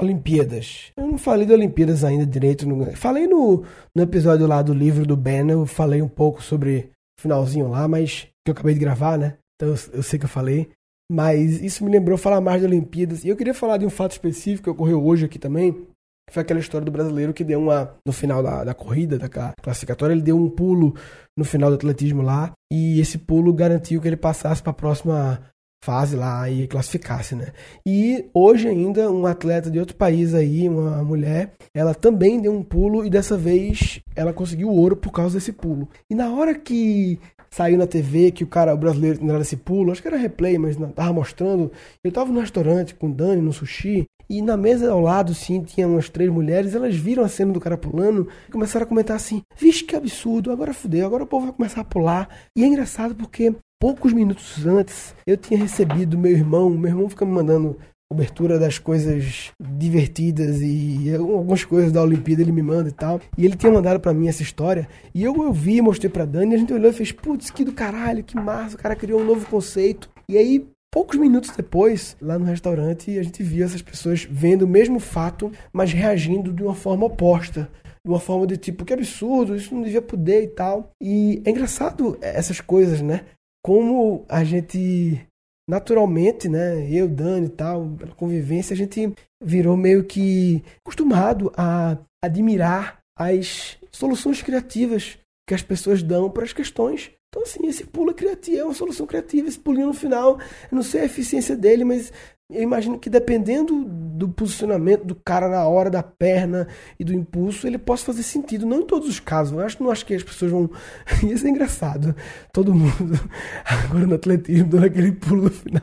[0.00, 0.92] Olimpíadas.
[0.96, 2.66] Eu não falei de Olimpíadas ainda direito.
[2.96, 7.22] Falei no, no episódio lá do livro do Ben, eu falei um pouco sobre o
[7.22, 9.36] finalzinho lá, mas que eu acabei de gravar, né?
[9.56, 10.68] Então eu, eu sei que eu falei.
[11.10, 13.24] Mas isso me lembrou falar mais de Olimpíadas.
[13.24, 15.72] E eu queria falar de um fato específico que ocorreu hoje aqui também.
[15.72, 17.94] Que foi aquela história do brasileiro que deu uma.
[18.06, 20.94] No final da, da corrida, da classificatória, ele deu um pulo
[21.36, 22.52] no final do atletismo lá.
[22.70, 25.40] E esse pulo garantiu que ele passasse para a próxima
[25.82, 27.52] fase lá e classificasse, né?
[27.86, 32.62] E hoje ainda um atleta de outro país aí, uma mulher, ela também deu um
[32.62, 35.88] pulo e dessa vez ela conseguiu ouro por causa desse pulo.
[36.10, 37.18] E na hora que
[37.50, 40.16] saiu na TV que o cara, o brasileiro, tinha dado esse pulo, acho que era
[40.16, 41.70] replay, mas não, tava mostrando.
[42.02, 45.62] Eu tava no restaurante com o Dani, no sushi, e na mesa ao lado, sim,
[45.62, 49.16] tinha umas três mulheres, elas viram a cena do cara pulando e começaram a comentar
[49.16, 52.28] assim: Vixe, que absurdo, agora fudeu, agora o povo vai começar a pular.
[52.54, 57.24] E é engraçado porque poucos minutos antes eu tinha recebido meu irmão, meu irmão fica
[57.24, 57.78] me mandando
[58.10, 63.20] cobertura das coisas divertidas e algumas coisas da Olimpíada ele me manda e tal.
[63.36, 64.88] E ele tinha mandado para mim essa história.
[65.14, 67.72] E eu, eu vi, mostrei pra Dani, a gente olhou e fez, putz, que do
[67.72, 70.08] caralho, que massa, o cara criou um novo conceito.
[70.26, 74.68] E aí, poucos minutos depois, lá no restaurante, a gente viu essas pessoas vendo o
[74.68, 77.70] mesmo fato, mas reagindo de uma forma oposta.
[78.02, 80.92] De uma forma de tipo, que absurdo, isso não devia poder e tal.
[80.98, 83.26] E é engraçado essas coisas, né?
[83.62, 85.26] Como a gente
[85.68, 91.98] naturalmente, né, eu, Dani e tal, pela convivência, a gente virou meio que acostumado a
[92.24, 97.10] admirar as soluções criativas que as pessoas dão para as questões.
[97.28, 99.48] Então, assim, esse pulo é criativo, é uma solução criativa.
[99.48, 102.10] Esse pulinho no final, eu não sei a eficiência dele, mas
[102.50, 106.66] eu imagino que dependendo do posicionamento do cara na hora da perna
[106.98, 108.66] e do impulso, ele possa fazer sentido.
[108.66, 109.52] Não em todos os casos.
[109.52, 110.70] Eu acho, não acho que as pessoas vão.
[111.22, 112.16] Isso é engraçado.
[112.52, 113.14] Todo mundo
[113.64, 115.82] agora no atletismo dando aquele pulo no final.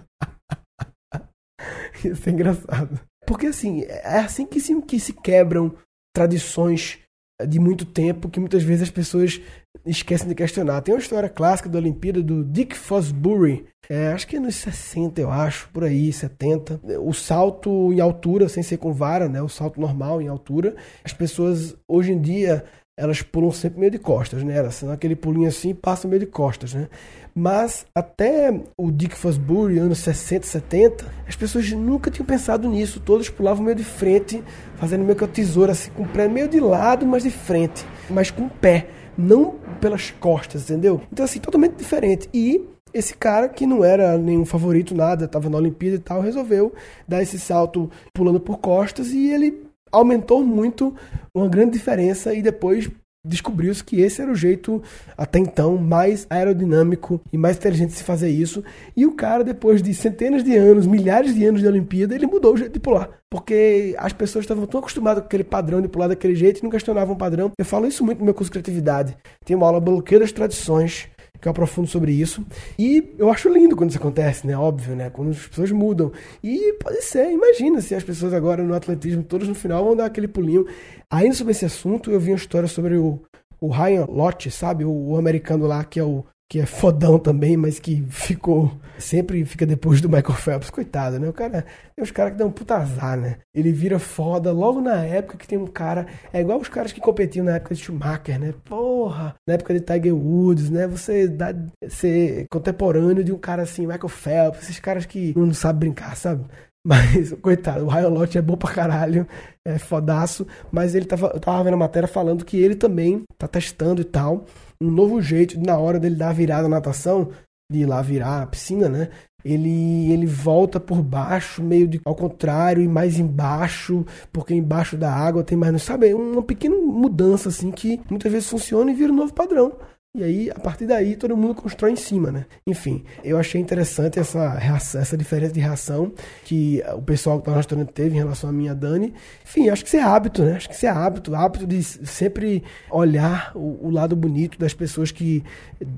[2.03, 2.99] Isso é engraçado.
[3.27, 5.75] Porque assim, é assim que se, que se quebram
[6.13, 6.99] tradições
[7.47, 9.41] de muito tempo que muitas vezes as pessoas
[9.85, 10.81] esquecem de questionar.
[10.81, 15.21] Tem uma história clássica da Olimpíada do Dick Fosbury, é, acho que é nos 60,
[15.21, 16.81] eu acho, por aí, 70.
[16.99, 19.41] O salto em altura, sem ser com vara, né?
[19.41, 20.75] O salto normal em altura.
[21.03, 22.65] As pessoas, hoje em dia,
[22.97, 24.57] elas pulam sempre meio de costas, né?
[24.57, 26.87] Elas são aquele pulinho assim e passam meio de costas, né?
[27.33, 33.01] Mas até o Dick Fosbury, anos 60, 70, as pessoas nunca tinham pensado nisso.
[33.01, 34.41] Todos pulavam meio de frente,
[34.77, 37.85] fazendo meio que a tesoura, assim, com o pé meio de lado, mas de frente,
[38.09, 41.01] mas com o pé, não pelas costas, entendeu?
[41.11, 42.29] Então, assim, totalmente diferente.
[42.33, 46.73] E esse cara, que não era nenhum favorito, nada, estava na Olimpíada e tal, resolveu
[47.05, 49.64] dar esse salto pulando por costas e ele
[49.95, 50.93] aumentou muito
[51.33, 52.89] uma grande diferença e depois
[53.25, 54.83] descobriu-se que esse era o jeito
[55.17, 58.63] até então mais aerodinâmico e mais inteligente de se fazer isso.
[58.95, 62.53] E o cara, depois de centenas de anos, milhares de anos de Olimpíada, ele mudou
[62.53, 63.09] o jeito de pular.
[63.31, 66.69] Porque as pessoas estavam tão acostumadas com aquele padrão de pular daquele jeito e não
[66.69, 67.51] questionavam o padrão.
[67.57, 69.17] Eu falo isso muito no meu curso de criatividade.
[69.43, 71.09] Tem uma aula bloqueio das tradições
[71.45, 72.43] que eu aprofundo sobre isso.
[72.77, 74.57] E eu acho lindo quando isso acontece, né?
[74.57, 75.11] Óbvio, né?
[75.11, 76.11] Quando as pessoas mudam.
[76.43, 80.05] E pode ser, imagina se as pessoas agora no atletismo, todos no final vão dar
[80.05, 80.65] aquele pulinho.
[81.07, 83.21] Ainda sobre esse assunto, eu vi uma história sobre o,
[83.61, 84.83] o Ryan Lott, sabe?
[84.83, 88.71] O, o americano lá que é o que é fodão também, mas que ficou.
[88.97, 91.27] Sempre fica depois do Michael Phelps, coitado, né?
[91.27, 91.65] O cara.
[91.95, 93.37] Tem uns caras que dão um puta azar, né?
[93.53, 96.05] Ele vira foda logo na época que tem um cara.
[96.31, 98.53] É igual os caras que competiam na época de Schumacher, né?
[98.63, 99.35] Porra!
[99.47, 100.87] Na época de Tiger Woods, né?
[100.87, 101.53] Você dá,
[101.87, 106.45] ser contemporâneo de um cara assim, Michael Phelps, esses caras que não sabem brincar, sabe?
[106.85, 109.27] Mas, coitado, o Ryan Lott é bom pra caralho,
[109.65, 113.47] é fodaço, mas ele tava, eu tava vendo a matéria falando que ele também tá
[113.47, 114.45] testando e tal
[114.79, 117.29] um novo jeito na hora dele dar a virada na natação,
[117.71, 119.09] de ir lá virar a piscina, né?
[119.43, 124.03] Ele, ele volta por baixo, meio de ao contrário e mais embaixo,
[124.33, 126.13] porque embaixo da água tem mais, sabe?
[126.13, 129.73] Uma pequena mudança assim que muitas vezes funciona e vira um novo padrão.
[130.15, 132.45] E aí, a partir daí, todo mundo constrói em cima, né?
[132.65, 136.13] Enfim, eu achei interessante essa, reação, essa diferença de reação
[136.45, 139.13] que o pessoal que tá no restaurante teve em relação a mim e a Dani.
[139.43, 140.53] Enfim, acho que isso é hábito, né?
[140.53, 145.11] Acho que isso é hábito, hábito de sempre olhar o, o lado bonito das pessoas
[145.11, 145.43] que,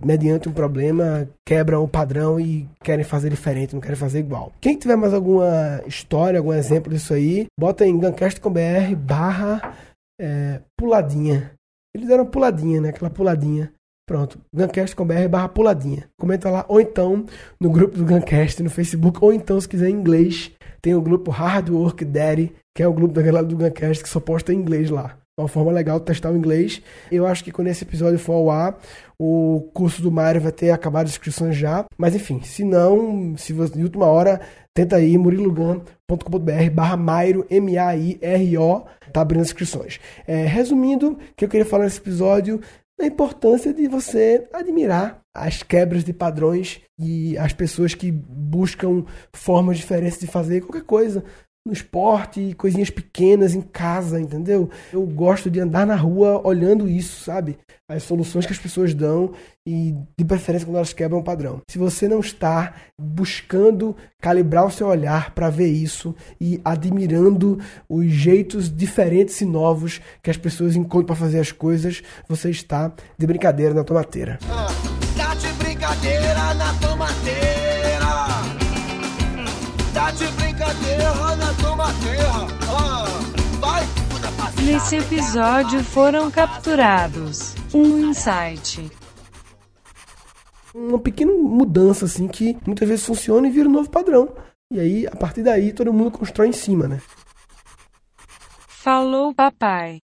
[0.03, 4.51] mediante um problema, quebram o padrão e querem fazer diferente, não querem fazer igual.
[4.59, 9.75] Quem tiver mais alguma história, algum exemplo disso aí, bota em gancast.com.br barra
[10.19, 11.51] é, puladinha.
[11.93, 12.89] Eles deram puladinha, né?
[12.89, 13.71] Aquela puladinha
[14.07, 16.05] Pronto, gancast.com.br barra puladinha.
[16.17, 17.25] Comenta lá, ou então
[17.59, 20.49] no grupo do Gancast no Facebook, ou então, se quiser em inglês,
[20.81, 24.09] tem o grupo Hard Work Daddy, que é o grupo da galera do Gancast que
[24.09, 25.17] só posta em inglês lá.
[25.37, 26.81] uma forma legal de testar o inglês.
[27.11, 28.79] Eu acho que quando esse episódio for ao ar,
[29.19, 31.83] o curso do Mário vai ter acabado as inscrições já.
[31.97, 34.39] Mas enfim, se não, se você de última hora,
[34.73, 39.99] tenta aí murilogan.com.br barra Mairo, M-A-I-R-O, tá abrindo as inscrições.
[40.25, 42.61] É, resumindo, o que eu queria falar nesse episódio
[42.99, 49.77] a importância de você admirar as quebras de padrões e as pessoas que buscam formas
[49.77, 51.23] diferentes de fazer qualquer coisa
[51.67, 54.69] no esporte, coisinhas pequenas em casa, entendeu?
[54.91, 57.57] Eu gosto de andar na rua olhando isso, sabe?
[57.89, 59.33] As soluções que as pessoas dão
[59.65, 61.61] e de preferência quando elas quebram o padrão.
[61.69, 68.07] Se você não está buscando calibrar o seu olhar para ver isso e admirando os
[68.07, 73.27] jeitos diferentes e novos que as pessoas encontram para fazer as coisas, você está de
[73.27, 74.39] brincadeira na tomateira.
[74.49, 74.67] Ah,
[75.15, 77.46] tá de brincadeira na tomateira.
[80.17, 82.31] De brincadeira na tomateira.
[82.69, 83.05] Ah,
[83.59, 83.83] vai.
[84.63, 88.89] Nesse episódio foram capturados um insight
[90.77, 94.29] uma pequena mudança assim que muitas vezes funciona e vira um novo padrão.
[94.71, 97.01] E aí, a partir daí, todo mundo constrói em cima, né?
[98.67, 99.99] Falou, papai.